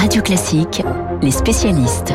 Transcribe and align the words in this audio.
Radio 0.00 0.22
Classique, 0.22 0.82
les 1.20 1.30
spécialistes. 1.30 2.14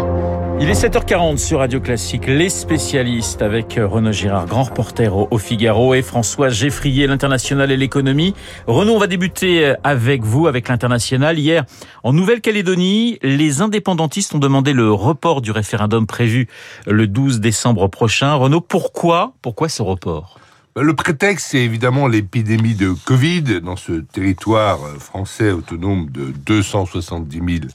Il 0.60 0.68
est 0.68 0.88
7h40 0.88 1.38
sur 1.38 1.60
Radio 1.60 1.80
Classique, 1.80 2.26
les 2.26 2.50
spécialistes 2.50 3.44
avec 3.44 3.80
Renaud 3.80 4.12
Girard, 4.12 4.48
grand 4.48 4.64
reporter 4.64 5.16
au 5.16 5.38
Figaro 5.38 5.94
et 5.94 6.02
François 6.02 6.50
Geffrier, 6.50 7.06
l'international 7.06 7.72
et 7.72 7.78
l'économie. 7.78 8.34
Renaud, 8.66 8.94
on 8.94 8.98
va 8.98 9.06
débuter 9.06 9.76
avec 9.84 10.24
vous, 10.24 10.48
avec 10.48 10.68
l'international. 10.68 11.38
Hier, 11.38 11.64
en 12.04 12.12
Nouvelle-Calédonie, 12.12 13.20
les 13.22 13.62
indépendantistes 13.62 14.34
ont 14.34 14.40
demandé 14.40 14.74
le 14.74 14.92
report 14.92 15.42
du 15.42 15.52
référendum 15.52 16.08
prévu 16.08 16.48
le 16.88 17.06
12 17.06 17.40
décembre 17.40 17.88
prochain. 17.88 18.34
Renaud, 18.34 18.62
pourquoi, 18.62 19.34
pourquoi 19.44 19.70
ce 19.70 19.84
report? 19.84 20.40
Le 20.82 20.94
prétexte, 20.94 21.52
c'est 21.52 21.60
évidemment 21.60 22.08
l'épidémie 22.08 22.76
de 22.76 22.92
Covid 23.06 23.62
dans 23.62 23.78
ce 23.78 23.94
territoire 23.94 24.80
français 25.00 25.52
autonome 25.52 26.10
de 26.10 26.34
270 26.46 27.38
000 27.38 27.72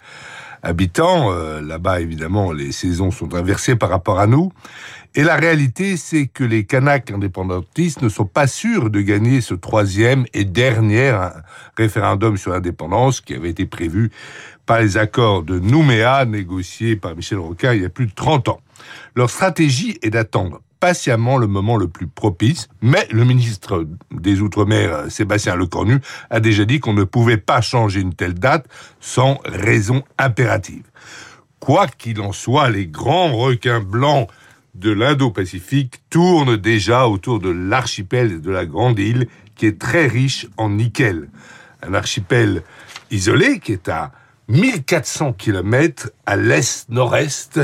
habitants. 0.62 1.32
Euh, 1.32 1.62
là-bas, 1.62 2.02
évidemment, 2.02 2.52
les 2.52 2.72
saisons 2.72 3.10
sont 3.10 3.34
inversées 3.34 3.74
par 3.74 3.88
rapport 3.88 4.20
à 4.20 4.26
nous. 4.26 4.52
Et 5.14 5.22
la 5.22 5.36
réalité, 5.36 5.96
c'est 5.96 6.26
que 6.26 6.44
les 6.44 6.66
Kanaks 6.66 7.10
indépendantistes 7.10 8.02
ne 8.02 8.10
sont 8.10 8.26
pas 8.26 8.46
sûrs 8.46 8.90
de 8.90 9.00
gagner 9.00 9.40
ce 9.40 9.54
troisième 9.54 10.26
et 10.34 10.44
dernier 10.44 11.16
référendum 11.78 12.36
sur 12.36 12.52
l'indépendance 12.52 13.22
qui 13.22 13.34
avait 13.34 13.48
été 13.48 13.64
prévu 13.64 14.10
par 14.66 14.78
les 14.78 14.98
accords 14.98 15.42
de 15.42 15.58
Nouméa 15.58 16.26
négociés 16.26 16.96
par 16.96 17.16
Michel 17.16 17.38
Rocard 17.38 17.72
il 17.72 17.82
y 17.82 17.86
a 17.86 17.88
plus 17.88 18.06
de 18.06 18.14
30 18.14 18.48
ans. 18.48 18.60
Leur 19.16 19.30
stratégie 19.30 19.98
est 20.02 20.10
d'attendre 20.10 20.60
patiemment 20.80 21.36
le 21.36 21.46
moment 21.46 21.76
le 21.76 21.88
plus 21.88 22.06
propice, 22.06 22.68
mais 22.80 23.06
le 23.10 23.24
ministre 23.24 23.86
des 24.10 24.40
Outre-mer, 24.40 25.10
Sébastien 25.10 25.54
Lecornu, 25.54 26.00
a 26.30 26.40
déjà 26.40 26.64
dit 26.64 26.80
qu'on 26.80 26.94
ne 26.94 27.04
pouvait 27.04 27.36
pas 27.36 27.60
changer 27.60 28.00
une 28.00 28.14
telle 28.14 28.34
date 28.34 28.66
sans 28.98 29.38
raison 29.44 30.02
impérative. 30.18 30.84
Quoi 31.60 31.86
qu'il 31.86 32.20
en 32.22 32.32
soit, 32.32 32.70
les 32.70 32.86
grands 32.86 33.36
requins 33.36 33.80
blancs 33.80 34.28
de 34.74 34.90
l'Indo-Pacifique 34.90 36.00
tournent 36.08 36.56
déjà 36.56 37.06
autour 37.06 37.38
de 37.38 37.50
l'archipel 37.50 38.40
de 38.40 38.50
la 38.50 38.64
Grande 38.64 38.98
Île, 38.98 39.28
qui 39.56 39.66
est 39.66 39.78
très 39.78 40.06
riche 40.06 40.46
en 40.56 40.70
nickel. 40.70 41.28
Un 41.82 41.92
archipel 41.92 42.62
isolé 43.10 43.58
qui 43.58 43.72
est 43.72 43.88
à 43.88 44.12
1400 44.48 45.34
km 45.34 46.10
à 46.24 46.36
l'est-nord-est 46.36 47.60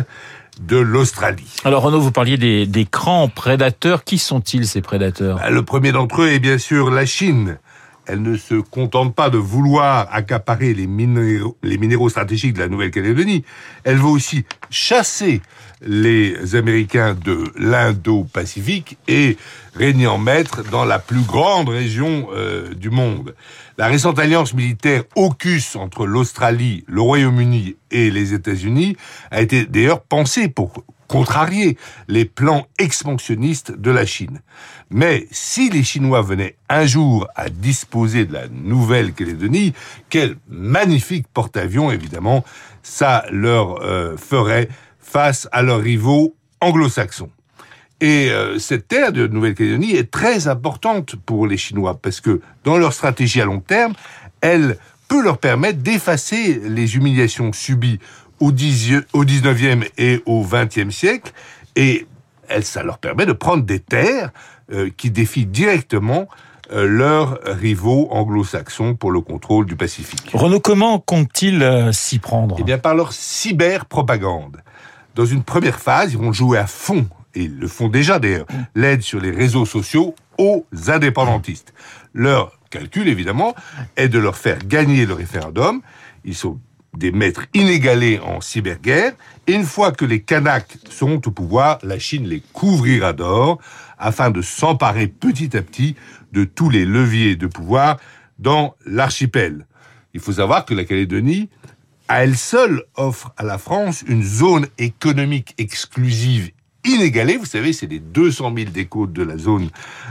de 0.60 0.76
l'Australie. 0.76 1.46
Alors 1.64 1.82
Renaud, 1.82 2.00
vous 2.00 2.12
parliez 2.12 2.36
des, 2.36 2.66
des 2.66 2.84
grands 2.90 3.28
prédateurs. 3.28 4.04
Qui 4.04 4.18
sont-ils 4.18 4.66
ces 4.66 4.80
prédateurs? 4.80 5.36
Bah, 5.38 5.50
Le 5.50 5.62
premier 5.62 5.92
d'entre 5.92 6.22
eux 6.22 6.28
est 6.28 6.38
bien 6.38 6.58
sûr 6.58 6.90
la 6.90 7.06
Chine. 7.06 7.58
Elle 8.06 8.22
ne 8.22 8.36
se 8.36 8.54
contente 8.54 9.14
pas 9.14 9.30
de 9.30 9.38
vouloir 9.38 10.08
accaparer 10.12 10.74
les 10.74 10.86
minéraux, 10.86 12.08
stratégiques 12.08 12.54
de 12.54 12.60
la 12.60 12.68
Nouvelle-Calédonie. 12.68 13.44
Elle 13.84 13.96
veut 13.96 14.04
aussi 14.04 14.44
chasser 14.70 15.42
les 15.82 16.54
Américains 16.54 17.14
de 17.14 17.52
l'Indo-Pacifique 17.58 18.96
et 19.08 19.36
régner 19.74 20.06
en 20.06 20.18
maître 20.18 20.62
dans 20.70 20.84
la 20.84 20.98
plus 20.98 21.20
grande 21.20 21.68
région 21.68 22.28
euh, 22.32 22.72
du 22.74 22.90
monde. 22.90 23.34
La 23.76 23.88
récente 23.88 24.18
alliance 24.18 24.54
militaire 24.54 25.02
AUKUS 25.16 25.76
entre 25.76 26.06
l'Australie, 26.06 26.84
le 26.86 27.02
Royaume-Uni 27.02 27.76
et 27.90 28.10
les 28.10 28.32
États-Unis 28.32 28.96
a 29.30 29.42
été 29.42 29.66
d'ailleurs 29.66 30.00
pensée 30.00 30.48
pour 30.48 30.82
contrarier 31.08 31.76
les 32.08 32.24
plans 32.24 32.66
expansionnistes 32.78 33.72
de 33.72 33.90
la 33.90 34.06
Chine. 34.06 34.40
Mais 34.90 35.26
si 35.30 35.70
les 35.70 35.82
Chinois 35.82 36.22
venaient 36.22 36.56
un 36.68 36.86
jour 36.86 37.28
à 37.34 37.48
disposer 37.48 38.24
de 38.24 38.32
la 38.32 38.48
Nouvelle-Calédonie, 38.48 39.72
quel 40.10 40.36
magnifique 40.48 41.26
porte-avions 41.32 41.90
évidemment, 41.90 42.44
ça 42.82 43.24
leur 43.30 43.82
euh, 43.82 44.16
ferait 44.16 44.68
face 45.00 45.48
à 45.52 45.62
leurs 45.62 45.80
rivaux 45.80 46.36
anglo-saxons. 46.60 47.30
Et 48.00 48.30
euh, 48.30 48.58
cette 48.58 48.88
terre 48.88 49.12
de 49.12 49.26
Nouvelle-Calédonie 49.26 49.96
est 49.96 50.10
très 50.10 50.48
importante 50.48 51.16
pour 51.16 51.46
les 51.46 51.56
Chinois 51.56 51.98
parce 52.00 52.20
que 52.20 52.40
dans 52.64 52.76
leur 52.76 52.92
stratégie 52.92 53.40
à 53.40 53.46
long 53.46 53.60
terme, 53.60 53.94
elle 54.42 54.76
peut 55.08 55.22
leur 55.22 55.38
permettre 55.38 55.78
d'effacer 55.78 56.60
les 56.64 56.96
humiliations 56.96 57.52
subies 57.52 57.98
au, 58.40 58.52
19e 58.52 59.88
et 59.98 60.22
au 60.26 60.44
20e 60.44 60.90
siècle 60.90 61.32
et 61.74 62.06
elle, 62.48 62.64
ça 62.64 62.82
leur 62.82 62.98
permet 62.98 63.26
de 63.26 63.32
prendre 63.32 63.64
des 63.64 63.80
terres 63.80 64.30
euh, 64.72 64.90
qui 64.96 65.10
défient 65.10 65.46
directement 65.46 66.28
euh, 66.72 66.86
leurs 66.86 67.40
rivaux 67.44 68.08
anglo-saxons 68.10 68.94
pour 68.94 69.10
le 69.10 69.20
contrôle 69.20 69.66
du 69.66 69.76
Pacifique. 69.76 70.30
Renaud, 70.32 70.60
comment 70.60 70.98
comptent-ils 70.98 71.90
s'y 71.92 72.18
prendre? 72.18 72.56
Eh 72.58 72.62
bien, 72.62 72.78
par 72.78 72.94
leur 72.94 73.12
cyber-propagande. 73.12 74.62
Dans 75.14 75.26
une 75.26 75.42
première 75.42 75.80
phase, 75.80 76.12
ils 76.12 76.18
vont 76.18 76.32
jouer 76.32 76.58
à 76.58 76.66
fond 76.66 77.06
et 77.36 77.44
ils 77.44 77.58
le 77.58 77.68
font 77.68 77.88
déjà 77.88 78.18
d'ailleurs, 78.18 78.46
l'aide 78.74 79.02
sur 79.02 79.20
les 79.20 79.30
réseaux 79.30 79.66
sociaux 79.66 80.14
aux 80.38 80.66
indépendantistes. 80.88 81.72
Leur 82.14 82.58
calcul, 82.70 83.08
évidemment, 83.08 83.54
est 83.96 84.08
de 84.08 84.18
leur 84.18 84.36
faire 84.36 84.58
gagner 84.58 85.06
le 85.06 85.14
référendum. 85.14 85.82
Ils 86.24 86.34
sont 86.34 86.58
des 86.96 87.12
maîtres 87.12 87.46
inégalés 87.54 88.18
en 88.18 88.40
cyberguerre. 88.40 89.12
Et 89.46 89.52
une 89.52 89.64
fois 89.64 89.92
que 89.92 90.04
les 90.04 90.22
Kanaks 90.22 90.78
seront 90.90 91.20
au 91.24 91.30
pouvoir, 91.30 91.78
la 91.82 91.98
Chine 91.98 92.26
les 92.26 92.42
couvrira 92.52 93.12
d'or 93.12 93.58
afin 93.98 94.30
de 94.30 94.42
s'emparer 94.42 95.06
petit 95.06 95.56
à 95.56 95.62
petit 95.62 95.96
de 96.32 96.44
tous 96.44 96.70
les 96.70 96.84
leviers 96.84 97.36
de 97.36 97.46
pouvoir 97.46 97.98
dans 98.38 98.74
l'archipel. 98.84 99.66
Il 100.14 100.20
faut 100.20 100.32
savoir 100.32 100.64
que 100.64 100.74
la 100.74 100.84
Calédonie, 100.84 101.48
à 102.08 102.24
elle 102.24 102.36
seule, 102.36 102.82
offre 102.94 103.32
à 103.36 103.44
la 103.44 103.58
France 103.58 104.04
une 104.06 104.22
zone 104.22 104.66
économique 104.78 105.54
exclusive 105.58 106.50
inégalé. 106.86 107.36
Vous 107.36 107.46
savez, 107.46 107.72
c'est 107.72 107.86
les 107.86 107.98
200 107.98 108.52
000 108.56 108.70
des 108.70 108.86
côtes 108.86 109.12
de 109.12 109.22
la 109.22 109.36
zone 109.36 109.70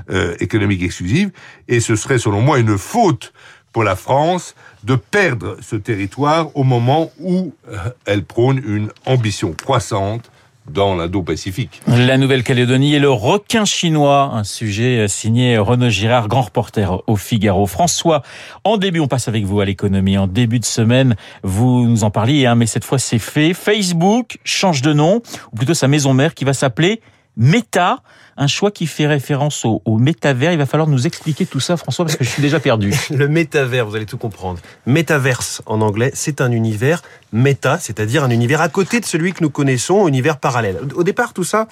euh, 0.09 0.35
économique 0.39 0.83
exclusive. 0.83 1.31
Et 1.67 1.79
ce 1.79 1.95
serait, 1.95 2.19
selon 2.19 2.41
moi, 2.41 2.59
une 2.59 2.77
faute 2.77 3.33
pour 3.75 3.83
la 3.83 3.97
France 3.97 4.55
de 4.85 4.95
perdre 4.95 5.57
ce 5.59 5.75
territoire 5.75 6.47
au 6.55 6.63
moment 6.63 7.11
où 7.19 7.53
euh, 7.69 7.75
elle 8.05 8.23
prône 8.23 8.63
une 8.65 8.89
ambition 9.05 9.51
croissante 9.51 10.31
dans 10.65 10.95
l'Indo-Pacifique. 10.95 11.81
La 11.85 12.17
Nouvelle-Calédonie 12.17 12.95
et 12.95 12.99
le 12.99 13.09
requin 13.09 13.65
chinois, 13.65 14.31
un 14.31 14.45
sujet 14.45 15.09
signé 15.09 15.57
Renaud 15.57 15.89
Girard, 15.89 16.29
grand 16.29 16.43
reporter 16.43 17.03
au 17.05 17.17
Figaro. 17.17 17.67
François, 17.67 18.21
en 18.63 18.77
début, 18.77 19.01
on 19.01 19.09
passe 19.09 19.27
avec 19.27 19.43
vous 19.43 19.59
à 19.59 19.65
l'économie. 19.65 20.17
En 20.17 20.27
début 20.27 20.59
de 20.59 20.65
semaine, 20.65 21.17
vous 21.43 21.85
nous 21.85 22.05
en 22.05 22.11
parliez, 22.11 22.45
hein, 22.45 22.55
mais 22.55 22.67
cette 22.67 22.85
fois 22.85 22.97
c'est 22.97 23.19
fait. 23.19 23.53
Facebook 23.53 24.37
change 24.45 24.81
de 24.83 24.93
nom, 24.93 25.21
ou 25.51 25.57
plutôt 25.57 25.73
sa 25.73 25.89
maison 25.89 26.13
mère 26.13 26.33
qui 26.33 26.45
va 26.45 26.53
s'appeler 26.53 27.01
Meta 27.35 27.99
un 28.37 28.47
choix 28.47 28.71
qui 28.71 28.85
fait 28.87 29.07
référence 29.07 29.63
au, 29.65 29.81
au, 29.85 29.97
métavers. 29.97 30.51
Il 30.51 30.57
va 30.57 30.65
falloir 30.65 30.87
nous 30.87 31.07
expliquer 31.07 31.45
tout 31.45 31.59
ça, 31.59 31.77
François, 31.77 32.05
parce 32.05 32.17
que 32.17 32.23
je 32.23 32.29
suis 32.29 32.41
déjà 32.41 32.59
perdu. 32.59 32.93
le 33.09 33.27
métavers, 33.27 33.85
vous 33.85 33.95
allez 33.95 34.05
tout 34.05 34.17
comprendre. 34.17 34.59
Métaverse 34.85 35.61
en 35.65 35.81
anglais, 35.81 36.11
c'est 36.13 36.41
un 36.41 36.51
univers 36.51 37.01
méta, 37.35 37.77
c'est-à-dire 37.79 38.23
un 38.23 38.29
univers 38.29 38.61
à 38.61 38.69
côté 38.69 38.99
de 38.99 39.05
celui 39.05 39.33
que 39.33 39.43
nous 39.43 39.49
connaissons, 39.49 40.07
univers 40.07 40.37
parallèle. 40.37 40.79
Au 40.95 41.03
départ, 41.03 41.33
tout 41.33 41.43
ça 41.43 41.67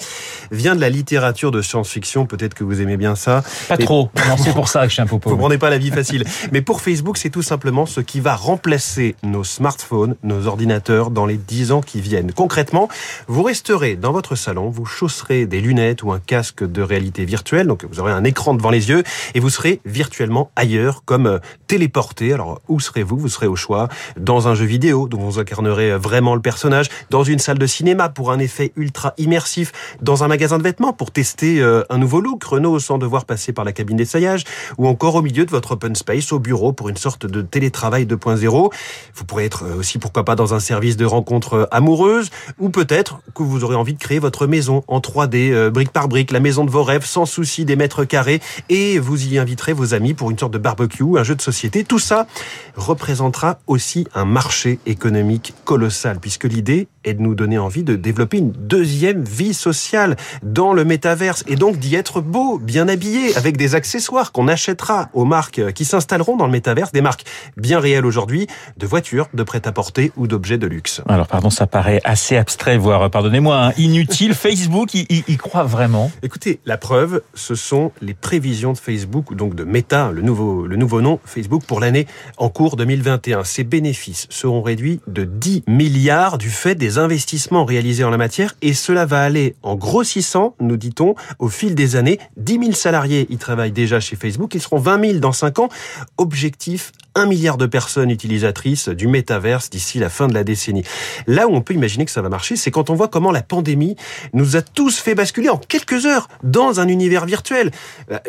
vient 0.52 0.76
de 0.76 0.82
la 0.82 0.90
littérature 0.90 1.52
de 1.52 1.62
science-fiction. 1.62 2.26
Peut-être 2.26 2.54
que 2.54 2.64
vous 2.64 2.82
aimez 2.82 2.98
bien 2.98 3.16
ça. 3.16 3.44
Pas 3.68 3.78
trop. 3.78 4.10
C'est 4.38 4.54
pour 4.54 4.68
ça 4.68 4.82
que 4.84 4.90
je 4.90 4.94
suis 4.94 5.02
un 5.02 5.06
peu 5.06 5.20
pauvre. 5.20 5.36
Vous 5.36 5.42
prenez 5.42 5.58
pas 5.58 5.70
la 5.70 5.78
vie 5.78 5.92
facile. 5.92 6.26
Mais 6.52 6.62
pour 6.62 6.82
Facebook, 6.82 7.18
c'est 7.18 7.30
tout 7.30 7.42
simplement 7.42 7.86
ce 7.86 8.02
qui 8.02 8.20
va 8.20 8.36
remplacer 8.36 9.16
nos 9.24 9.44
smartphones, 9.44 10.16
nos 10.24 10.48
ordinateurs 10.48 11.12
dans 11.12 11.26
les 11.26 11.38
dix 11.38 11.72
ans 11.72 11.82
qui 11.82 12.02
viennent. 12.02 12.34
Concrètement, 12.34 12.90
vous 13.28 13.44
resterez 13.44 13.96
dans 13.96 14.12
votre 14.12 14.36
salon, 14.36 14.70
vous 14.70 14.86
chausserez 14.86 15.46
des 15.46 15.62
lunettes 15.62 16.04
ou 16.04 16.12
un 16.12 16.20
casque 16.20 16.53
de 16.62 16.82
réalité 16.82 17.26
virtuelle, 17.26 17.68
donc 17.68 17.86
vous 17.90 18.00
aurez 18.00 18.12
un 18.12 18.24
écran 18.24 18.54
devant 18.54 18.70
les 18.70 18.90
yeux 18.90 19.04
et 19.34 19.40
vous 19.40 19.50
serez 19.50 19.80
virtuellement 19.86 20.52
ailleurs, 20.56 21.04
comme 21.06 21.28
euh, 21.28 21.40
téléporté. 21.68 22.34
Alors 22.34 22.62
où 22.68 22.80
serez-vous? 22.80 23.18
Vous 23.18 23.30
serez 23.30 23.48
au 23.48 23.56
choix 23.56 23.88
dans 24.18 24.48
un 24.48 24.56
jeu 24.56 24.66
vidéo 24.66 25.08
dont 25.08 25.20
vous 25.20 25.40
incarnerez 25.40 25.98
vraiment 25.98 26.36
le 26.36 26.42
personnage, 26.42 26.90
dans 27.10 27.24
une 27.24 27.40
salle 27.40 27.58
de 27.58 27.68
cinéma 27.68 28.10
pour 28.10 28.32
un 28.32 28.40
effet 28.40 28.72
ultra 28.76 29.14
immersif, 29.18 29.72
dans 30.02 30.24
un 30.24 30.28
magasin 30.28 30.58
de 30.58 30.64
vêtements 30.64 30.94
pour 30.94 31.12
tester 31.12 31.62
euh, 31.62 31.84
un 31.90 31.98
nouveau 31.98 32.22
look 32.22 32.44
Renault 32.44 32.80
sans 32.80 32.98
devoir 32.98 33.26
passer 33.26 33.54
par 33.54 33.66
la 33.66 33.72
cabine 33.72 33.98
d'essayage, 33.98 34.44
ou 34.78 34.88
encore 34.88 35.16
au 35.16 35.22
milieu 35.22 35.46
de 35.46 35.52
votre 35.52 35.72
open 35.72 35.96
space 35.96 36.32
au 36.32 36.40
bureau 36.40 36.74
pour 36.74 36.90
une 36.90 36.98
sorte 36.98 37.26
de 37.26 37.42
télétravail 37.42 38.06
2.0. 38.06 38.72
Vous 39.16 39.26
pourrez 39.26 39.46
être 39.46 39.64
euh, 39.64 39.78
aussi 39.78 39.98
pourquoi 39.98 40.26
pas 40.26 40.36
dans 40.36 40.54
un 40.54 40.60
service 40.60 40.98
de 40.98 41.06
rencontre 41.06 41.68
amoureuse, 41.72 42.30
ou 42.60 42.70
peut-être 42.70 43.20
que 43.34 43.44
vous 43.44 43.64
aurez 43.64 43.76
envie 43.76 43.94
de 43.94 44.00
créer 44.00 44.20
votre 44.20 44.48
maison 44.48 44.84
en 44.88 45.00
3D, 45.00 45.70
brique 45.70 45.92
par 45.92 46.08
brique, 46.08 46.32
la 46.32 46.40
maison 46.44 46.66
de 46.66 46.70
vos 46.70 46.84
rêves 46.84 47.06
sans 47.06 47.26
souci 47.26 47.66
des 47.66 47.76
mètres 47.76 48.06
carrés 48.06 48.42
et 48.70 49.00
vous 49.00 49.26
y 49.26 49.40
inviterez 49.40 49.74
vos 49.74 49.94
amis 49.94 50.14
pour 50.14 50.30
une 50.30 50.38
sorte 50.38 50.54
de 50.54 50.60
barbecue, 50.60 51.18
un 51.18 51.24
jeu 51.24 51.36
de 51.36 51.42
société. 51.42 51.84
Tout 51.84 52.00
ça 52.00 52.28
représentera 52.76 53.58
aussi 53.66 54.06
un 54.14 54.26
marché 54.26 54.80
économique 54.86 55.56
colossal 55.66 56.20
puisque 56.20 56.44
l'idée 56.44 56.88
est 57.04 57.14
de 57.16 57.22
nous 57.22 57.36
donner 57.36 57.58
envie 57.58 57.84
de 57.84 57.96
développer 57.96 58.38
une 58.38 58.52
deuxième 58.52 59.24
vie 59.24 59.54
sociale 59.54 60.16
dans 60.42 60.74
le 60.74 60.86
métaverse 60.86 61.44
et 61.48 61.56
donc 61.56 61.78
d'y 61.78 61.96
être 61.96 62.22
beau, 62.22 62.60
bien 62.60 62.88
habillé, 62.88 63.36
avec 63.36 63.58
des 63.58 63.76
accessoires 63.76 64.32
qu'on 64.32 64.48
achètera 64.48 65.10
aux 65.14 65.26
marques 65.26 65.74
qui 65.74 65.86
s'installeront 65.86 66.38
dans 66.38 66.46
le 66.46 66.52
métaverse, 66.52 66.92
des 66.92 67.02
marques 67.02 67.24
bien 67.58 67.80
réelles 67.80 68.06
aujourd'hui, 68.06 68.48
de 68.78 68.88
voitures, 68.88 69.28
de 69.34 69.44
prêt-à-porter 69.44 70.12
ou 70.18 70.28
d'objets 70.28 70.58
de 70.58 70.68
luxe. 70.68 71.02
Alors 71.08 71.28
pardon, 71.28 71.50
ça 71.50 71.68
paraît 71.68 72.02
assez 72.04 72.38
abstrait, 72.38 72.78
voire, 72.78 73.10
pardonnez-moi, 73.10 73.68
hein, 73.68 73.72
inutile. 73.78 74.34
Facebook, 74.44 74.94
il, 74.94 75.06
il, 75.10 75.24
il, 75.28 75.38
croit 75.38 75.64
vraiment? 75.64 76.12
Écoutez, 76.34 76.60
la 76.66 76.80
preuve, 76.80 77.22
ce 77.36 77.54
sont 77.54 77.92
les 78.02 78.16
prévisions 78.16 78.74
de 78.74 78.80
Facebook, 78.80 79.36
donc 79.36 79.54
de 79.54 79.64
Meta, 79.64 80.10
le 80.12 80.24
nouveau, 80.24 80.66
le 80.66 80.76
nouveau 80.78 81.00
nom 81.00 81.20
Facebook 81.24 81.64
pour 81.64 81.80
l'année 81.80 82.08
en 82.38 82.50
cours 82.50 82.76
2021. 82.76 83.44
Ses 83.44 83.64
bénéfices 83.64 84.26
seront 84.32 84.64
réduits 84.64 85.00
de 85.06 85.26
10 85.26 85.66
milliards 85.68 86.40
du 86.40 86.50
fait 86.50 86.74
des 86.74 86.98
investissements 86.98 87.66
réalisés 87.66 88.04
en 88.04 88.10
la 88.10 88.18
matière 88.18 88.56
et 88.64 88.74
cela 88.74 89.06
va 89.06 89.22
aller 89.22 89.54
en 89.62 89.76
grossissant, 89.76 90.56
nous 90.60 90.76
dit-on, 90.76 91.14
au 91.38 91.50
fil 91.50 91.76
des 91.76 91.98
années. 91.98 92.20
10 92.38 92.60
000 92.60 92.72
salariés 92.72 93.28
y 93.30 93.38
travaillent 93.38 93.72
déjà 93.72 94.00
chez 94.00 94.16
Facebook, 94.16 94.56
ils 94.56 94.62
seront 94.62 94.80
20 94.80 95.06
000 95.06 95.20
dans 95.20 95.34
5 95.34 95.60
ans. 95.60 95.70
Objectif 96.18 96.94
1 97.16 97.26
milliard 97.26 97.58
de 97.58 97.66
personnes 97.66 98.12
utilisatrices 98.12 98.90
du 98.90 99.08
métaverse 99.08 99.70
d'ici 99.70 100.00
la 100.00 100.10
fin 100.10 100.28
de 100.28 100.34
la 100.34 100.44
décennie. 100.44 100.84
Là 101.28 101.48
où 101.48 101.56
on 101.56 101.62
peut 101.62 101.74
imaginer 101.74 102.06
que 102.06 102.12
ça 102.12 102.22
va 102.22 102.30
marcher, 102.30 102.56
c'est 102.56 102.72
quand 102.72 102.90
on 102.90 102.96
voit 102.96 103.08
comment 103.08 103.32
la 103.32 103.42
pandémie 103.42 103.96
nous 104.34 104.56
a 104.56 104.62
tous 104.62 104.98
fait 104.98 105.16
basculer 105.16 105.50
en 105.50 105.58
quelques 105.58 106.06
heures 106.06 106.28
dans 106.44 106.80
un 106.80 106.88
univers 106.88 107.26
virtuel. 107.26 107.72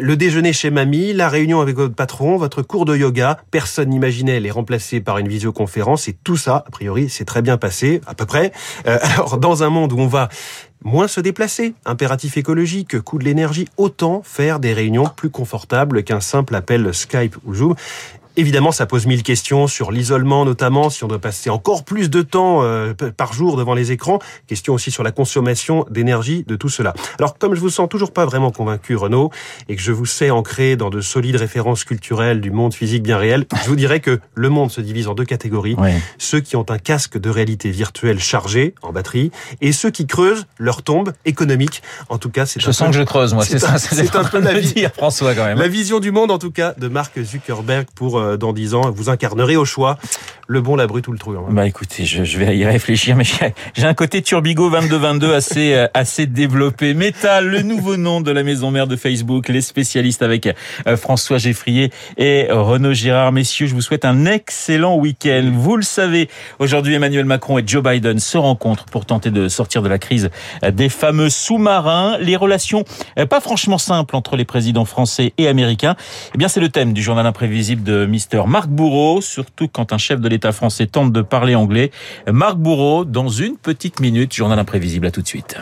Le 0.00 0.16
déjeuner 0.16 0.52
chez 0.52 0.70
mamie, 0.70 1.12
la 1.12 1.28
réunion 1.28 1.60
avec 1.60 1.76
votre 1.76 1.94
patron, 1.94 2.36
votre 2.36 2.62
cours 2.62 2.84
de 2.84 2.96
yoga, 2.96 3.38
personne 3.50 3.90
n'imaginait 3.90 4.40
les 4.40 4.50
remplacer 4.50 5.00
par 5.00 5.18
une 5.18 5.28
visioconférence 5.28 6.08
et 6.08 6.16
tout 6.24 6.36
ça, 6.36 6.64
a 6.66 6.70
priori, 6.70 7.08
c'est 7.08 7.24
très 7.24 7.42
bien 7.42 7.56
passé, 7.56 8.00
à 8.06 8.14
peu 8.14 8.26
près. 8.26 8.52
Euh, 8.86 8.98
alors, 9.14 9.38
dans 9.38 9.62
un 9.62 9.70
monde 9.70 9.92
où 9.92 9.98
on 9.98 10.06
va 10.06 10.28
moins 10.82 11.08
se 11.08 11.20
déplacer, 11.20 11.74
impératif 11.86 12.36
écologique, 12.36 13.00
coût 13.00 13.18
de 13.18 13.24
l'énergie, 13.24 13.66
autant 13.76 14.22
faire 14.22 14.60
des 14.60 14.72
réunions 14.72 15.10
plus 15.16 15.30
confortables 15.30 16.04
qu'un 16.04 16.20
simple 16.20 16.54
appel 16.54 16.92
Skype 16.92 17.36
ou 17.44 17.54
Zoom. 17.54 17.74
Évidemment, 18.36 18.72
ça 18.72 18.86
pose 18.86 19.06
mille 19.06 19.22
questions 19.22 19.66
sur 19.66 19.92
l'isolement, 19.92 20.44
notamment 20.44 20.90
si 20.90 21.04
on 21.04 21.08
doit 21.08 21.20
passer 21.20 21.50
encore 21.50 21.84
plus 21.84 22.10
de 22.10 22.22
temps 22.22 22.62
euh, 22.62 22.92
par 23.16 23.32
jour 23.32 23.56
devant 23.56 23.74
les 23.74 23.92
écrans. 23.92 24.18
Question 24.48 24.74
aussi 24.74 24.90
sur 24.90 25.04
la 25.04 25.12
consommation 25.12 25.86
d'énergie 25.90 26.44
de 26.46 26.56
tout 26.56 26.68
cela. 26.68 26.94
Alors, 27.18 27.38
comme 27.38 27.54
je 27.54 27.60
vous 27.60 27.70
sens 27.70 27.88
toujours 27.88 28.12
pas 28.12 28.26
vraiment 28.26 28.50
convaincu, 28.50 28.96
Renaud, 28.96 29.30
et 29.68 29.76
que 29.76 29.82
je 29.82 29.92
vous 29.92 30.06
sais 30.06 30.30
ancré 30.30 30.74
dans 30.76 30.90
de 30.90 31.00
solides 31.00 31.36
références 31.36 31.84
culturelles 31.84 32.40
du 32.40 32.50
monde 32.50 32.74
physique 32.74 33.04
bien 33.04 33.18
réel, 33.18 33.46
je 33.62 33.68
vous 33.68 33.76
dirais 33.76 34.00
que 34.00 34.18
le 34.34 34.48
monde 34.48 34.70
se 34.70 34.80
divise 34.80 35.06
en 35.06 35.14
deux 35.14 35.24
catégories. 35.24 35.76
Oui. 35.78 35.90
Ceux 36.18 36.40
qui 36.40 36.56
ont 36.56 36.66
un 36.70 36.78
casque 36.78 37.18
de 37.18 37.30
réalité 37.30 37.70
virtuelle 37.70 38.18
chargé 38.18 38.74
en 38.82 38.92
batterie 38.92 39.30
et 39.60 39.72
ceux 39.72 39.90
qui 39.90 40.06
creusent 40.06 40.46
leur 40.58 40.82
tombe 40.82 41.12
économique. 41.24 41.82
En 42.08 42.18
tout 42.18 42.30
cas, 42.30 42.46
c'est 42.46 42.60
Je 42.60 42.70
sens 42.72 42.88
que 42.88 42.96
je 42.96 43.02
creuse, 43.02 43.34
moi. 43.34 43.44
C'est 43.44 43.58
ça. 43.58 43.78
C'est 43.78 44.16
un 44.16 44.24
peu 44.24 44.40
la 44.40 44.60
dire, 44.60 44.90
François, 44.92 45.34
quand 45.34 45.44
même. 45.44 45.58
La 45.58 45.68
vision 45.68 46.00
du 46.00 46.10
monde, 46.10 46.30
en 46.30 46.38
tout 46.38 46.50
cas, 46.50 46.74
de 46.78 46.88
Mark 46.88 47.12
Zuckerberg 47.22 47.86
pour 47.94 48.23
euh, 48.24 48.36
dans 48.36 48.52
10 48.52 48.74
ans. 48.74 48.90
Vous 48.90 49.10
incarnerez 49.10 49.56
au 49.56 49.64
choix 49.64 49.98
le 50.46 50.60
bon, 50.60 50.76
la 50.76 50.86
brute 50.86 51.08
ou 51.08 51.12
le 51.12 51.18
truand. 51.18 51.46
Bah 51.50 51.66
écoutez, 51.66 52.04
je, 52.04 52.38
vais 52.38 52.56
y 52.56 52.66
réfléchir, 52.66 53.16
mais 53.16 53.24
j'ai 53.74 53.84
un 53.84 53.94
côté 53.94 54.20
Turbigo 54.20 54.68
2222 54.68 55.34
assez 55.34 55.74
euh, 55.74 55.86
assez 55.94 56.26
développé. 56.26 56.92
Meta, 56.92 57.40
le 57.40 57.62
nouveau 57.62 57.96
nom 57.96 58.20
de 58.20 58.30
la 58.30 58.42
maison 58.42 58.70
mère 58.70 58.86
de 58.86 58.96
Facebook, 58.96 59.48
les 59.48 59.62
spécialistes 59.62 60.22
avec 60.22 60.46
euh, 60.86 60.96
François 60.96 61.38
Geffrier 61.38 61.90
et 62.18 62.48
Renaud 62.50 62.92
Girard. 62.92 63.32
Messieurs, 63.32 63.66
je 63.66 63.74
vous 63.74 63.80
souhaite 63.80 64.04
un 64.04 64.26
excellent 64.26 64.96
week-end. 64.96 65.50
Vous 65.54 65.76
le 65.76 65.82
savez, 65.82 66.28
aujourd'hui 66.58 66.94
Emmanuel 66.94 67.24
Macron 67.24 67.58
et 67.58 67.64
Joe 67.66 67.82
Biden 67.82 68.18
se 68.18 68.36
rencontrent 68.36 68.84
pour 68.84 69.06
tenter 69.06 69.30
de 69.30 69.48
sortir 69.48 69.80
de 69.80 69.88
la 69.88 69.98
crise 69.98 70.30
des 70.62 70.88
fameux 70.88 71.30
sous-marins. 71.30 72.18
Les 72.20 72.36
relations 72.36 72.84
pas 73.30 73.40
franchement 73.40 73.78
simples 73.78 74.16
entre 74.16 74.36
les 74.36 74.44
présidents 74.44 74.84
français 74.84 75.32
et 75.38 75.48
américains. 75.48 75.96
Eh 76.34 76.38
bien, 76.38 76.48
c'est 76.48 76.60
le 76.60 76.68
thème 76.68 76.92
du 76.92 77.02
journal 77.02 77.26
imprévisible 77.26 77.82
de 77.82 78.06
Mister 78.14 78.42
Marc 78.46 78.68
Bourreau, 78.68 79.20
surtout 79.20 79.66
quand 79.66 79.92
un 79.92 79.98
chef 79.98 80.20
de 80.20 80.28
l'État 80.28 80.52
français 80.52 80.86
tente 80.86 81.10
de 81.10 81.20
parler 81.20 81.56
anglais. 81.56 81.90
Marc 82.30 82.54
Bourreau, 82.54 83.04
dans 83.04 83.28
une 83.28 83.56
petite 83.56 83.98
minute, 83.98 84.32
journal 84.32 84.56
imprévisible. 84.56 85.08
À 85.08 85.10
tout 85.10 85.20
de 85.20 85.26
suite. 85.26 85.56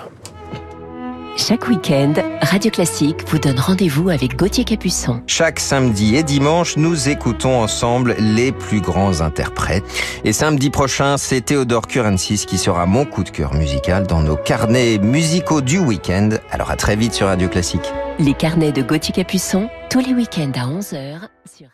Chaque 1.38 1.66
week-end, 1.66 2.12
Radio 2.42 2.70
Classique 2.70 3.26
vous 3.26 3.38
donne 3.38 3.58
rendez-vous 3.58 4.10
avec 4.10 4.36
Gauthier 4.36 4.64
Capuçon. 4.64 5.22
Chaque 5.26 5.60
samedi 5.60 6.14
et 6.14 6.22
dimanche, 6.22 6.76
nous 6.76 7.08
écoutons 7.08 7.58
ensemble 7.62 8.16
les 8.18 8.52
plus 8.52 8.82
grands 8.82 9.22
interprètes. 9.22 9.84
Et 10.24 10.34
samedi 10.34 10.68
prochain, 10.68 11.16
c'est 11.16 11.40
Théodore 11.40 11.86
Curensis 11.86 12.44
qui 12.44 12.58
sera 12.58 12.84
mon 12.84 13.06
coup 13.06 13.24
de 13.24 13.30
cœur 13.30 13.54
musical 13.54 14.06
dans 14.06 14.20
nos 14.20 14.36
carnets 14.36 14.98
musicaux 14.98 15.62
du 15.62 15.78
week-end. 15.78 16.28
Alors 16.50 16.70
à 16.70 16.76
très 16.76 16.96
vite 16.96 17.14
sur 17.14 17.28
Radio 17.28 17.48
Classique. 17.48 17.90
Les 18.18 18.34
carnets 18.34 18.72
de 18.72 18.82
Gauthier 18.82 19.14
Capuçon, 19.14 19.70
tous 19.88 20.00
les 20.00 20.12
week-ends 20.12 20.52
à 20.54 20.66
11h 20.66 21.20
sur 21.56 21.68